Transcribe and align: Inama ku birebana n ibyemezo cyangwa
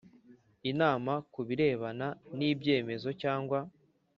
Inama 0.71 1.13
ku 1.33 1.39
birebana 1.47 2.07
n 2.37 2.39
ibyemezo 2.51 3.09
cyangwa 3.21 3.59